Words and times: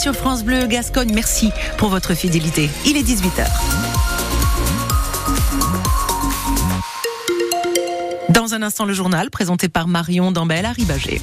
Sur 0.00 0.14
France 0.14 0.42
Bleu 0.42 0.66
Gascogne, 0.68 1.12
merci 1.12 1.50
pour 1.76 1.90
votre 1.90 2.14
fidélité. 2.14 2.70
Il 2.86 2.96
est 2.96 3.02
18h. 3.02 3.46
Dans 8.30 8.54
un 8.54 8.62
instant, 8.62 8.86
le 8.86 8.94
journal 8.94 9.28
présenté 9.28 9.68
par 9.68 9.88
Marion 9.88 10.32
Dambel 10.32 10.64
à 10.64 10.72
Ribagé. 10.72 11.20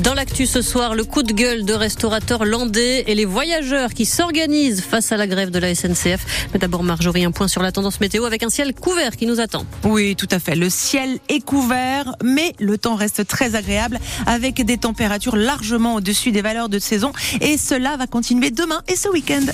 Dans 0.00 0.14
l'actu 0.14 0.46
ce 0.46 0.62
soir, 0.62 0.94
le 0.94 1.04
coup 1.04 1.22
de 1.22 1.34
gueule 1.34 1.66
de 1.66 1.74
restaurateurs 1.74 2.46
landais 2.46 3.04
et 3.06 3.14
les 3.14 3.26
voyageurs 3.26 3.92
qui 3.92 4.06
s'organisent 4.06 4.80
face 4.80 5.12
à 5.12 5.18
la 5.18 5.26
grève 5.26 5.50
de 5.50 5.58
la 5.58 5.74
SNCF. 5.74 6.48
Mais 6.52 6.58
d'abord, 6.58 6.82
Marjorie, 6.82 7.24
un 7.24 7.30
point 7.30 7.46
sur 7.46 7.62
la 7.62 7.72
tendance 7.72 8.00
météo 8.00 8.24
avec 8.24 8.42
un 8.42 8.48
ciel 8.48 8.74
couvert 8.74 9.16
qui 9.16 9.26
nous 9.26 9.38
attend. 9.38 9.66
Oui, 9.84 10.16
tout 10.16 10.28
à 10.30 10.38
fait. 10.38 10.54
Le 10.54 10.70
ciel 10.70 11.18
est 11.28 11.44
couvert, 11.44 12.16
mais 12.24 12.54
le 12.58 12.78
temps 12.78 12.94
reste 12.94 13.26
très 13.26 13.54
agréable 13.54 14.00
avec 14.24 14.64
des 14.64 14.78
températures 14.78 15.36
largement 15.36 15.96
au-dessus 15.96 16.32
des 16.32 16.42
valeurs 16.42 16.70
de 16.70 16.78
saison. 16.78 17.12
Et 17.42 17.58
cela 17.58 17.98
va 17.98 18.06
continuer 18.06 18.50
demain 18.50 18.80
et 18.88 18.96
ce 18.96 19.10
week-end. 19.10 19.44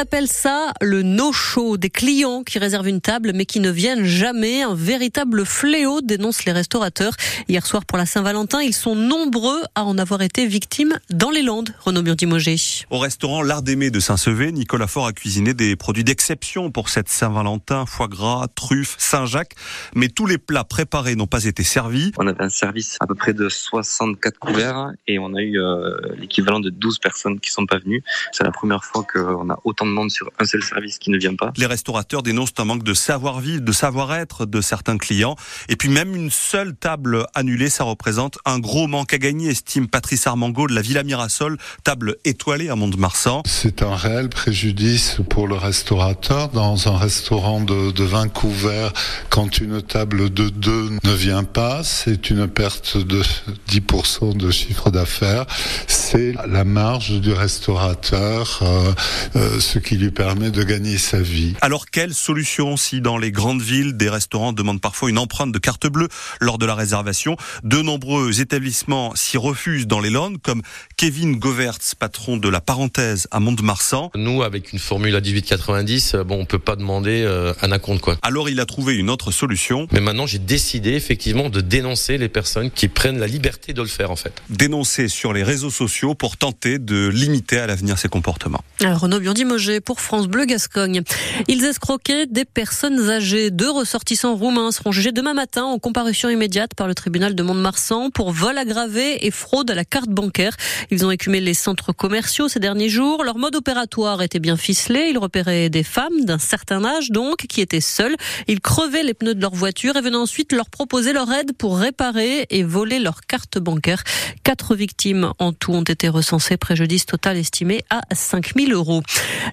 On 0.00 0.02
appelle 0.02 0.28
ça 0.28 0.72
le 0.80 1.02
no-show, 1.02 1.76
des 1.76 1.90
clients 1.90 2.42
qui 2.42 2.58
réservent 2.58 2.88
une 2.88 3.02
table 3.02 3.32
mais 3.34 3.44
qui 3.44 3.60
ne 3.60 3.68
viennent 3.68 4.06
jamais. 4.06 4.62
Un 4.62 4.74
véritable 4.74 5.44
fléau, 5.44 6.00
dénoncent 6.00 6.46
les 6.46 6.52
restaurateurs. 6.52 7.12
Hier 7.48 7.66
soir 7.66 7.84
pour 7.84 7.98
la 7.98 8.06
Saint-Valentin, 8.06 8.62
ils 8.62 8.72
sont 8.72 8.94
nombreux 8.94 9.60
à 9.74 9.84
en 9.84 9.98
avoir 9.98 10.22
été 10.22 10.46
victimes 10.46 10.98
dans 11.10 11.28
les 11.28 11.42
Landes. 11.42 11.74
Renaud 11.80 12.00
Biondimogé. 12.00 12.56
Au 12.88 12.98
restaurant 12.98 13.42
L'Art 13.42 13.60
d'aimer 13.60 13.90
de 13.90 14.00
Saint-Sevé, 14.00 14.52
Nicolas 14.52 14.86
Faure 14.86 15.04
a 15.04 15.12
cuisiné 15.12 15.52
des 15.52 15.76
produits 15.76 16.02
d'exception 16.02 16.70
pour 16.70 16.88
cette 16.88 17.10
Saint-Valentin, 17.10 17.84
foie 17.84 18.08
gras, 18.08 18.46
truffes, 18.54 18.96
Saint-Jacques. 18.96 19.52
Mais 19.94 20.08
tous 20.08 20.24
les 20.24 20.38
plats 20.38 20.64
préparés 20.64 21.14
n'ont 21.14 21.26
pas 21.26 21.44
été 21.44 21.62
servis. 21.62 22.12
On 22.16 22.26
avait 22.26 22.42
un 22.42 22.48
service 22.48 22.96
à 23.00 23.06
peu 23.06 23.14
près 23.14 23.34
de 23.34 23.50
64 23.50 24.38
couverts 24.38 24.92
et 25.06 25.18
on 25.18 25.34
a 25.34 25.42
eu 25.42 25.60
euh, 25.60 25.94
l'équivalent 26.16 26.60
de 26.60 26.70
12 26.70 27.00
personnes 27.00 27.38
qui 27.38 27.50
sont 27.50 27.66
pas 27.66 27.76
venues. 27.76 28.02
C'est 28.32 28.44
la 28.44 28.50
première 28.50 28.82
fois 28.82 29.04
qu'on 29.04 29.50
a 29.50 29.60
autant 29.64 29.89
demande 29.90 30.10
sur 30.10 30.30
un 30.38 30.44
seul 30.44 30.62
service 30.62 30.98
qui 30.98 31.10
ne 31.10 31.18
vient 31.18 31.34
pas. 31.34 31.52
Les 31.56 31.66
restaurateurs 31.66 32.22
dénoncent 32.22 32.54
un 32.58 32.64
manque 32.64 32.82
de 32.82 32.94
savoir-vivre, 32.94 33.62
de 33.62 33.72
savoir-être 33.72 34.46
de 34.46 34.60
certains 34.60 34.98
clients. 34.98 35.36
Et 35.68 35.76
puis 35.76 35.88
même 35.88 36.16
une 36.16 36.30
seule 36.30 36.74
table 36.74 37.26
annulée, 37.34 37.70
ça 37.70 37.84
représente 37.84 38.38
un 38.44 38.58
gros 38.58 38.86
manque 38.86 39.12
à 39.12 39.18
gagner, 39.18 39.50
estime 39.50 39.88
Patrice 39.88 40.26
Armango 40.26 40.66
de 40.66 40.74
la 40.74 40.82
Villa 40.82 41.02
Mirasol, 41.02 41.58
table 41.84 42.16
étoilée 42.24 42.68
à 42.68 42.76
Mont-de-Marsan. 42.76 43.42
C'est 43.46 43.82
un 43.82 43.94
réel 43.94 44.28
préjudice 44.28 45.18
pour 45.28 45.46
le 45.46 45.56
restaurateur. 45.56 46.48
Dans 46.48 46.88
un 46.88 46.96
restaurant 46.96 47.60
de, 47.60 47.90
de 47.90 48.04
20 48.04 48.28
couverts, 48.28 48.92
quand 49.28 49.58
une 49.58 49.82
table 49.82 50.30
de 50.30 50.48
2 50.48 50.90
ne 51.04 51.12
vient 51.12 51.44
pas, 51.44 51.82
c'est 51.84 52.30
une 52.30 52.48
perte 52.48 52.96
de 52.96 53.22
10% 53.68 54.36
de 54.36 54.50
chiffre 54.50 54.90
d'affaires. 54.90 55.46
C'est 55.86 56.34
la 56.46 56.64
marge 56.64 57.20
du 57.20 57.32
restaurateur. 57.32 58.60
Euh, 58.62 58.92
euh, 59.36 59.60
ce 59.60 59.78
qui 59.80 59.96
lui 59.96 60.10
permet 60.10 60.50
de 60.50 60.62
gagner 60.62 60.98
sa 60.98 61.20
vie. 61.20 61.54
Alors 61.60 61.86
quelle 61.86 62.14
solution 62.14 62.76
si 62.76 63.00
dans 63.00 63.18
les 63.18 63.32
grandes 63.32 63.62
villes, 63.62 63.96
des 63.96 64.08
restaurants 64.08 64.52
demandent 64.52 64.80
parfois 64.80 65.10
une 65.10 65.18
empreinte 65.18 65.52
de 65.52 65.58
carte 65.58 65.86
bleue 65.86 66.08
lors 66.40 66.58
de 66.58 66.66
la 66.66 66.74
réservation? 66.74 67.36
De 67.64 67.82
nombreux 67.82 68.40
établissements 68.40 69.14
s'y 69.14 69.38
refusent 69.38 69.86
dans 69.86 70.00
les 70.00 70.10
Landes, 70.10 70.38
comme 70.42 70.62
Kevin 70.96 71.38
Govertz, 71.38 71.94
patron 71.94 72.36
de 72.36 72.48
la 72.48 72.60
parenthèse 72.60 73.26
à 73.30 73.40
Mont-de-Marsan. 73.40 74.10
Nous, 74.14 74.42
avec 74.42 74.72
une 74.72 74.78
formule 74.78 75.14
à 75.16 75.20
18,90, 75.20 76.16
euh, 76.16 76.24
bon, 76.24 76.40
on 76.40 76.44
peut 76.44 76.58
pas 76.58 76.76
demander 76.76 77.22
euh, 77.24 77.52
un 77.62 77.72
acompte, 77.72 78.00
quoi. 78.00 78.16
Alors 78.22 78.48
il 78.48 78.60
a 78.60 78.66
trouvé 78.66 78.94
une 78.94 79.10
autre 79.10 79.30
solution. 79.30 79.86
Mais 79.92 80.00
maintenant, 80.00 80.26
j'ai 80.26 80.38
décidé 80.38 80.90
effectivement 80.92 81.48
de 81.48 81.60
dénoncer 81.60 82.18
les 82.18 82.28
personnes 82.28 82.70
qui 82.70 82.88
prennent 82.88 83.18
la 83.18 83.26
liberté 83.26 83.72
de 83.72 83.82
le 83.82 83.88
faire, 83.88 84.10
en 84.10 84.16
fait. 84.16 84.42
Dénoncer 84.48 85.08
sur 85.08 85.32
les 85.32 85.42
réseaux 85.42 85.70
sociaux 85.70 86.14
pour 86.14 86.36
tenter 86.36 86.78
de 86.78 87.08
limiter 87.08 87.58
à 87.58 87.66
l'avenir 87.66 87.98
ces 87.98 88.08
comportements. 88.08 88.62
Alors 88.80 89.00
Renaud 89.00 89.20
Biondi 89.20 89.44
pour 89.78 90.00
France 90.00 90.26
Bleu 90.26 90.46
Gascogne. 90.46 91.02
Ils 91.46 91.64
escroquaient 91.64 92.26
des 92.26 92.44
personnes 92.44 93.08
âgées. 93.08 93.50
Deux 93.50 93.70
ressortissants 93.70 94.34
roumains 94.34 94.72
seront 94.72 94.90
jugés 94.90 95.12
demain 95.12 95.34
matin 95.34 95.62
en 95.62 95.78
comparution 95.78 96.28
immédiate 96.28 96.74
par 96.74 96.88
le 96.88 96.94
tribunal 96.96 97.36
de 97.36 97.42
Mont-de-Marsan 97.44 98.10
pour 98.10 98.32
vol 98.32 98.58
aggravé 98.58 99.24
et 99.26 99.30
fraude 99.30 99.70
à 99.70 99.74
la 99.76 99.84
carte 99.84 100.10
bancaire. 100.10 100.56
Ils 100.90 101.04
ont 101.06 101.12
écumé 101.12 101.40
les 101.40 101.54
centres 101.54 101.92
commerciaux 101.92 102.48
ces 102.48 102.58
derniers 102.58 102.88
jours. 102.88 103.22
Leur 103.22 103.38
mode 103.38 103.54
opératoire 103.54 104.22
était 104.22 104.40
bien 104.40 104.56
ficelé. 104.56 105.10
Ils 105.10 105.18
repéraient 105.18 105.68
des 105.68 105.84
femmes 105.84 106.24
d'un 106.24 106.38
certain 106.38 106.84
âge 106.84 107.10
donc 107.10 107.46
qui 107.46 107.60
étaient 107.60 107.80
seules. 107.80 108.16
Ils 108.48 108.60
crevaient 108.60 109.04
les 109.04 109.14
pneus 109.14 109.34
de 109.34 109.40
leur 109.40 109.54
voiture 109.54 109.96
et 109.96 110.00
venaient 110.00 110.16
ensuite 110.16 110.52
leur 110.52 110.70
proposer 110.70 111.12
leur 111.12 111.30
aide 111.32 111.52
pour 111.52 111.78
réparer 111.78 112.46
et 112.50 112.62
voler 112.62 112.98
leur 112.98 113.20
carte 113.20 113.58
bancaire. 113.58 114.02
Quatre 114.42 114.74
victimes 114.74 115.32
en 115.38 115.52
tout 115.52 115.72
ont 115.72 115.82
été 115.82 116.08
recensées. 116.08 116.56
Préjudice 116.56 117.06
total 117.06 117.36
estimé 117.36 117.84
à 117.90 118.00
5000 118.12 118.72
euros. 118.72 119.02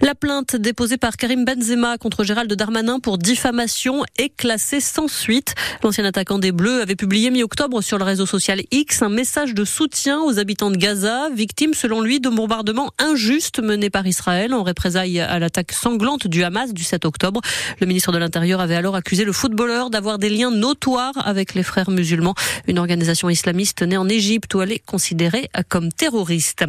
La 0.08 0.16
plainte 0.16 0.56
déposée 0.56 0.96
par 0.96 1.18
Karim 1.18 1.44
Benzema 1.44 1.98
contre 1.98 2.24
Gérald 2.24 2.54
Darmanin 2.54 3.02
pour 3.02 3.18
diffamation 3.18 4.06
est 4.18 4.30
classée 4.30 4.80
sans 4.80 5.10
suite. 5.10 5.54
L'ancien 5.84 6.06
attaquant 6.06 6.40
des 6.40 6.54
Bleus 6.54 6.82
avait 6.82 6.96
publié 6.96 7.30
mi-octobre 7.30 7.82
sur 7.82 7.98
le 7.98 8.06
réseau 8.06 8.26
social 8.26 8.62
X 8.72 9.02
un 9.02 9.10
message 9.10 9.54
de 9.54 9.66
soutien 9.66 10.22
aux 10.22 10.40
habitants 10.40 10.72
de 10.72 10.78
Gaza, 10.78 11.28
victimes 11.36 11.74
selon 11.74 12.00
lui 12.00 12.22
de 12.22 12.30
bombardements 12.30 12.94
injustes 13.00 13.60
menés 13.60 13.90
par 13.90 14.08
Israël 14.08 14.54
en 14.54 14.64
représailles 14.64 15.20
à 15.20 15.40
l'attaque 15.40 15.74
sanglante 15.74 16.26
du 16.26 16.42
Hamas 16.42 16.74
du 16.74 16.86
7 16.86 17.04
octobre. 17.04 17.42
Le 17.82 17.86
ministre 17.86 18.14
de 18.14 18.18
l'Intérieur 18.18 18.62
avait 18.62 18.76
alors 18.76 18.96
accusé 18.96 19.26
le 19.26 19.34
footballeur 19.34 19.90
d'avoir 19.90 20.20
des 20.20 20.30
liens 20.30 20.52
notoires 20.52 21.28
avec 21.28 21.54
les 21.54 21.64
frères 21.64 21.92
musulmans, 21.92 22.36
une 22.70 22.80
organisation 22.80 23.30
islamiste 23.30 23.82
née 23.82 23.98
en 23.98 24.08
Égypte 24.08 24.56
où 24.56 24.62
elle 24.62 24.72
est 24.72 24.86
considérée 24.86 25.50
comme 25.68 25.92
terroriste. 25.92 26.64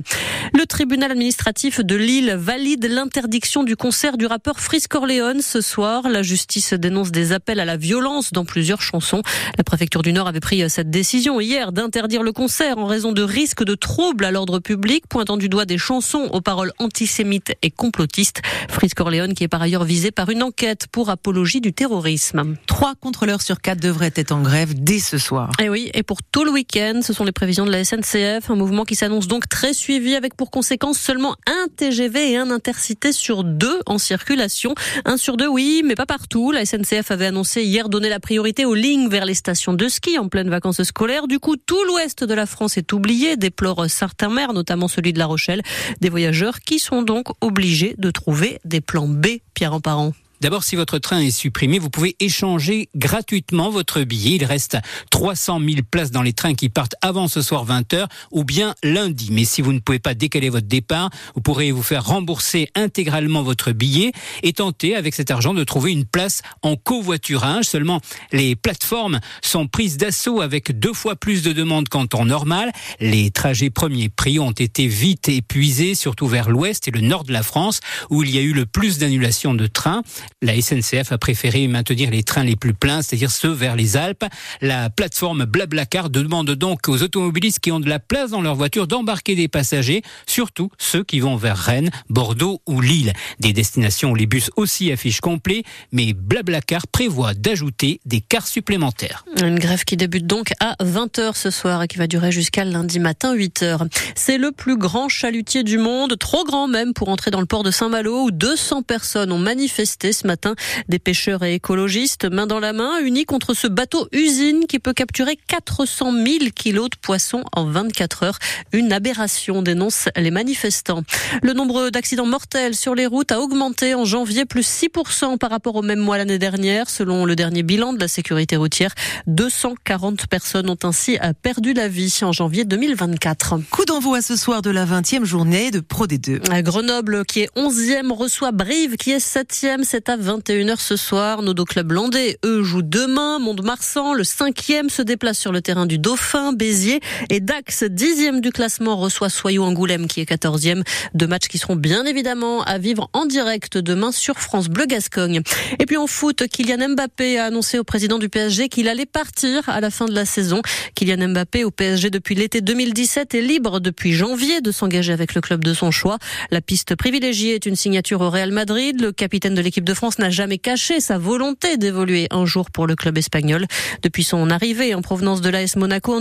Le 0.55 0.67
tribunal 0.67 1.13
administratif 1.13 1.79
de 1.79 1.95
Lille 1.95 2.35
valide 2.37 2.85
l'interdiction 2.87 3.28
interdiction 3.29 3.63
du 3.63 3.77
concert 3.77 4.17
du 4.17 4.25
rappeur 4.25 4.59
Frisk 4.59 4.91
Corleone 4.91 5.43
ce 5.43 5.61
soir. 5.61 6.09
La 6.09 6.23
justice 6.23 6.73
dénonce 6.73 7.11
des 7.11 7.33
appels 7.33 7.61
à 7.61 7.67
la 7.67 7.77
violence 7.77 8.33
dans 8.33 8.47
plusieurs 8.47 8.81
chansons. 8.81 9.21
La 9.59 9.65
préfecture 9.65 10.01
du 10.01 10.15
Nord 10.15 10.29
avait 10.29 10.41
pris 10.41 10.71
cette 10.71 10.89
décision 10.89 11.39
hier 11.39 11.73
d'interdire 11.73 12.23
le 12.23 12.33
concert 12.33 12.79
en 12.79 12.87
raison 12.87 13.13
de 13.13 13.21
risques 13.21 13.65
de 13.65 13.75
troubles 13.75 14.25
à 14.25 14.31
l'ordre 14.31 14.61
public, 14.61 15.05
pointant 15.11 15.37
du 15.37 15.51
doigt 15.51 15.67
des 15.67 15.77
chansons 15.77 16.31
aux 16.33 16.41
paroles 16.41 16.73
antisémites 16.79 17.53
et 17.61 17.71
complotistes. 17.71 18.41
Frisk 18.71 18.97
Corleone 18.97 19.35
qui 19.35 19.45
est 19.45 19.49
par 19.49 19.61
ailleurs 19.61 19.85
visé 19.85 20.11
par 20.11 20.31
une 20.31 20.43
enquête 20.43 20.87
pour 20.91 21.11
apologie 21.11 21.61
du 21.61 21.75
terrorisme. 21.75 22.57
Trois 22.67 22.95
contrôleurs 22.95 23.43
sur 23.43 23.61
quatre 23.61 23.81
devraient 23.81 24.15
être 24.17 24.33
en 24.33 24.41
grève 24.41 24.73
dès 24.73 25.01
ce 25.01 25.19
soir. 25.19 25.53
Et 25.63 25.69
oui, 25.69 25.91
et 25.93 26.03
pour 26.03 26.23
tout 26.23 26.45
le 26.45 26.51
week-end, 26.51 27.01
ce 27.03 27.13
sont 27.13 27.25
les 27.25 27.33
prévisions 27.33 27.67
de 27.67 27.73
la 27.73 27.85
SNCF, 27.85 28.49
un 28.49 28.57
mouvement 28.57 28.87
qui 28.87 28.95
s'annonce 28.95 29.29
donc 29.29 29.51
très 29.51 29.75
suivi 29.75 30.15
avec 30.15 30.35
pour 30.35 30.51
conséquence 30.51 30.99
seulement 30.99 31.37
un 31.47 31.67
TGV 31.77 32.33
et 32.33 32.37
un 32.39 32.51
intercité 32.51 33.08
sur 33.13 33.45
deux 33.45 33.81
en 33.87 33.99
circulation. 33.99 34.75
Un 35.05 35.17
sur 35.17 35.37
deux, 35.37 35.49
oui, 35.49 35.83
mais 35.85 35.95
pas 35.95 36.07
partout. 36.07 36.53
La 36.53 36.65
SNCF 36.65 37.11
avait 37.11 37.27
annoncé 37.27 37.63
hier 37.63 37.89
donner 37.89 38.09
la 38.09 38.21
priorité 38.21 38.65
aux 38.65 38.75
lignes 38.75 39.09
vers 39.09 39.25
les 39.25 39.35
stations 39.35 39.75
de 39.75 39.89
ski 39.89 40.19
en 40.19 40.29
pleine 40.29 40.49
vacances 40.49 40.83
scolaires. 40.83 41.27
Du 41.27 41.39
coup, 41.39 41.57
tout 41.57 41.83
l'ouest 41.85 42.25
de 42.25 42.35
la 42.35 42.47
France 42.47 42.79
est 42.79 42.93
oublié, 42.93 43.37
déplore 43.37 43.91
certains 43.91 44.29
notamment 44.53 44.89
celui 44.89 45.13
de 45.13 45.19
La 45.19 45.27
Rochelle. 45.27 45.63
Des 46.01 46.09
voyageurs 46.09 46.61
qui 46.61 46.79
sont 46.79 47.03
donc 47.03 47.29
obligés 47.41 47.95
de 47.99 48.11
trouver 48.11 48.61
des 48.65 48.81
plans 48.81 49.09
B, 49.09 49.27
Pierre 49.55 49.75
en 49.75 49.81
parent. 49.81 50.13
D'abord, 50.41 50.63
si 50.63 50.77
votre 50.77 50.99
train 50.99 51.19
est 51.19 51.33
supprimé, 51.33 51.81
vous 51.81 51.91
pouvez 51.91 52.15
échanger 52.21 52.89
gratuitement 52.95 53.71
votre 53.71 54.03
billet. 54.03 54.37
Il 54.37 54.45
reste 54.45 54.79
300 55.11 55.59
000 55.61 55.81
places 55.91 56.13
dans 56.13 56.23
les 56.23 56.33
trains 56.33 56.55
qui 56.55 56.69
partent 56.69 56.95
avant 57.03 57.27
ce 57.27 57.43
soir 57.43 57.67
20h 57.67 58.07
ou 58.31 58.45
bien 58.45 58.77
lundi. 58.85 59.31
Mais 59.33 59.45
si 59.45 59.63
vous 59.63 59.73
ne 59.73 59.81
pouvez 59.81 59.99
pas 59.99 60.15
décaler 60.15 60.49
votre 60.49 60.69
départ, 60.69 61.11
vous 61.35 61.41
pourrez 61.41 61.73
vous 61.73 61.83
faire 61.83 62.05
rembourser 62.05 62.69
intégralement 62.77 63.43
votre 63.43 63.73
billet 63.73 64.13
et 64.45 64.53
tenter 64.53 64.95
avec 64.95 65.15
cet 65.15 65.33
argent 65.33 65.55
de 65.55 65.65
trouver 65.65 65.91
une 65.91 66.05
place 66.05 66.43
en 66.63 66.77
covoiturage. 66.77 67.65
Seulement, 67.65 68.01
les 68.31 68.55
plateformes 68.55 69.19
sont 69.43 69.67
prises 69.67 69.97
d'assaut 69.97 70.41
avec 70.41 70.79
deux 70.79 70.93
fois 70.93 71.17
plus 71.17 71.43
de 71.43 71.53
demandes 71.53 71.89
qu'en 71.89 72.07
temps 72.07 72.25
normal. 72.25 72.71
Les 73.01 73.33
trajets 73.33 73.71
premiers 73.71 74.09
prix 74.09 74.39
ont 74.39 74.53
été 74.53 74.87
vite 74.87 75.29
épuisés, 75.29 75.97
surtout 75.97 76.29
vers 76.29 76.49
l'ouest 76.49 76.87
et 76.87 76.93
le 76.93 77.01
nord 77.01 77.25
de 77.25 77.33
la 77.33 77.43
France, 77.43 77.81
où 78.09 78.23
il 78.23 78.31
y 78.31 78.39
a 78.39 78.43
eu 78.43 78.53
le 78.53 78.67
plus 78.67 78.99
d'annulations 78.99 79.55
de 79.55 79.67
trains. 79.67 80.03
La 80.43 80.61
SNCF 80.61 81.13
a 81.13 81.19
préféré 81.19 81.67
maintenir 81.69 82.11
les 82.11 82.23
trains 82.23 82.45
les 82.45 82.57
plus 82.57 82.75
pleins, 82.75 83.03
c'est-à-dire 83.03 83.31
ceux 83.31 83.51
vers 83.51 83.77
les 83.77 83.97
Alpes. 83.97 84.25
La 84.61 84.91
plateforme 84.91 85.45
Blablacar 85.45 86.11
demande 86.11 86.51
donc 86.51 86.89
aux 86.89 87.03
automobilistes 87.03 87.61
qui 87.61 87.73
ont 87.73 87.81
de 87.81 87.89
la 87.89 87.99
place 87.99 88.31
dans 88.31 88.41
leur 88.41 88.55
voiture 88.55 88.87
d'embarquer 88.87 89.35
des 89.35 89.49
passagers, 89.49 90.03
surtout 90.27 90.71
ceux 90.79 91.05
qui 91.05 91.21
vont 91.21 91.37
vers 91.37 91.57
Rennes, 91.57 91.91
Bordeaux 92.09 92.61
ou 92.67 92.81
Lille. 92.81 93.13
Des 93.41 93.53
destinations 93.53 94.11
où 94.11 94.15
les 94.15 94.27
bus 94.27 94.51
aussi 94.57 94.93
affichent 94.93 95.21
complet, 95.21 95.65
mais 95.93 96.13
Blablacar 96.13 96.87
prévoit 96.87 97.35
d'ajouter 97.35 98.01
des 98.05 98.21
cars 98.21 98.47
supplémentaires. 98.47 99.25
Une 99.43 99.59
grève 99.59 99.85
qui 99.85 99.97
débute 99.97 100.27
donc 100.27 100.53
à 100.61 100.77
20h 100.85 101.35
ce 101.35 101.51
soir 101.51 101.83
et 101.83 101.89
qui 101.89 101.99
va 101.99 102.07
durer 102.07 102.33
jusqu'à 102.33 102.65
lundi 102.65 103.01
matin 103.01 103.35
8h. 103.35 103.89
C'est 104.15 104.39
le 104.39 104.53
plus 104.53 104.77
grand 104.77 105.09
chalutier 105.09 105.63
du 105.63 105.79
monde, 105.79 106.17
trop 106.19 106.45
grand 106.45 106.69
même 106.69 106.95
pour 106.95 107.09
entrer 107.09 107.31
dans 107.31 107.41
le 107.41 107.47
port 107.47 107.63
de 107.63 107.71
Saint-Malo 107.71 108.25
où 108.25 108.31
200 108.31 108.83
personnes 108.83 109.33
ont 109.33 109.39
manifesté 109.39 110.13
ce 110.19 110.27
matin. 110.27 110.55
Des 110.89 110.99
pêcheurs 110.99 111.45
et 111.45 111.55
écologistes, 111.55 112.25
main 112.25 112.47
dans 112.47 112.61
la 112.61 112.73
main, 112.73 112.99
unis 113.01 113.25
contre 113.25 113.55
ce 113.55 113.67
bateau 113.67 114.09
usine 114.13 114.67
qui 114.69 114.79
peut 114.79 114.93
capturer 114.93 115.39
400 115.47 116.13
000 116.13 116.27
kilos 116.55 116.91
de 116.91 116.97
poissons 117.01 117.45
en 117.53 117.65
24 117.65 118.23
heures. 118.25 118.39
Une 118.73 118.93
aberration, 118.93 119.63
dénoncent 119.63 120.09
les 120.17 120.31
manifestants. 120.31 121.03
Le 121.43 121.53
nombre 121.53 121.91
d'accidents 121.91 122.27
mortels 122.27 122.75
sur 122.75 122.95
les 122.95 123.07
routes 123.07 123.33
a 123.33 123.41
augmenté 123.41 123.95
en 123.95 124.05
janvier, 124.05 124.45
plus 124.45 124.67
6% 124.67 125.39
par 125.39 125.51
rapport 125.51 125.77
au 125.77 125.83
même 125.83 126.01
mois 126.01 126.19
l'année 126.19 126.39
dernière. 126.39 126.91
Selon 126.91 127.25
le 127.25 127.37
dernier 127.37 127.63
bilan 127.63 127.93
de 127.93 128.01
la 128.01 128.09
sécurité 128.09 128.57
routière, 128.57 128.95
240 129.27 130.27
personnes 130.27 130.71
ont 130.71 130.79
ainsi 130.83 131.19
perdu 131.43 131.73
la 131.73 131.89
vie 131.89 132.15
en 132.23 132.33
janvier 132.33 132.65
2024. 132.65 133.61
Coup 133.71 133.85
d'envoi 133.85 134.23
ce 134.23 134.37
soir 134.37 134.63
de 134.63 134.71
la 134.71 134.85
20e 134.85 135.25
journée 135.25 135.71
de 135.71 135.81
Pro 135.81 136.07
D2. 136.07 136.51
À 136.51 136.63
Grenoble, 136.63 137.25
qui 137.25 137.41
est 137.41 137.51
11e, 137.57 138.11
reçoit 138.13 138.53
Brive, 138.53 138.97
qui 138.97 139.13
est 139.13 139.25
7e. 139.25 139.85
C'est 139.85 140.08
à 140.09 140.17
21h 140.17 140.81
ce 140.81 140.97
soir. 140.97 141.43
Nos 141.43 141.53
deux 141.53 141.65
clubs 141.65 141.93
landais, 141.93 142.39
eux, 142.45 142.63
jouent 142.63 142.83
demain. 142.83 143.39
Mont-de-Marsan, 143.39 144.15
le 144.15 144.23
5e, 144.23 144.89
se 144.89 145.03
déplace 145.03 145.39
sur 145.39 145.53
le 145.53 145.61
terrain 145.61 145.87
du 145.87 145.99
Dauphin, 145.99 146.53
Béziers. 146.53 147.01
Et 147.29 147.41
Dax, 147.41 147.83
10e 147.83 148.41
du 148.41 148.51
classement, 148.51 148.97
reçoit 148.97 149.29
Soyou-Angoulême, 149.29 150.07
qui 150.07 150.21
est 150.21 150.31
14e. 150.31 150.83
Deux 151.15 151.27
matchs 151.27 151.49
qui 151.49 151.59
seront 151.59 151.77
bien 151.77 152.07
évidemment 152.07 152.63
à 152.63 152.79
vivre 152.79 153.11
en 153.13 153.27
direct 153.27 153.77
demain 153.77 154.11
sur 154.11 154.39
France 154.39 154.69
Bleu 154.69 154.87
Gascogne. 154.87 155.43
Et 155.79 155.85
puis 155.85 155.99
en 155.99 156.07
foot, 156.07 156.47
Kylian 156.49 156.91
Mbappé 156.95 157.39
a 157.39 157.45
annoncé 157.47 157.79
au 157.79 157.85
président 157.85 158.19
du 158.19 158.29
PSG 158.29 158.69
qu'il 158.69 158.89
allait 158.89 159.07
partir 159.07 159.69
à 159.69 159.81
la 159.81 159.91
fin 159.91 160.07
de 160.07 160.15
la 160.15 160.25
saison. 160.25 160.63
Kylian 160.95 161.29
Mbappé 161.29 161.65
au 161.65 161.71
PSG 161.71 162.09
depuis 162.11 162.35
l'été 162.35 162.61
2017 162.63 163.35
est 163.35 163.43
libre 163.43 163.81
depuis 163.81 164.15
janvier 164.15 164.63
de 164.63 164.71
s'engager 164.71 165.13
avec 165.13 165.35
le 165.35 165.41
club 165.41 165.63
de 165.63 165.75
son 165.75 165.91
choix. 165.91 166.19
La 166.51 166.61
piste 166.61 166.97
privilégiée 166.97 167.55
est 167.55 167.67
une 167.67 167.77
signature 167.77 168.23
au 168.23 168.31
Real 168.31 168.53
Madrid. 168.53 169.01
Le 169.01 169.13
capitaine 169.13 169.55
de 169.55 169.61
l'équipe 169.61 169.85
de 169.85 169.98
France 169.99 170.21
n'a 170.21 170.31
jamais 170.31 170.59
caché 170.59 171.01
sa 171.01 171.19
volonté 171.19 171.77
d'évoluer 171.77 172.29
un 172.31 172.47
jour 172.47 172.71
pour 172.71 172.87
le 172.87 172.95
club 172.95 173.19
espagnol. 173.19 173.67
Depuis 174.01 174.23
son 174.23 174.49
arrivée 174.49 174.95
en 174.95 175.03
provenance 175.03 175.41
de 175.41 175.49
l'AS 175.51 175.75
Monaco 175.75 176.15
en 176.15 176.21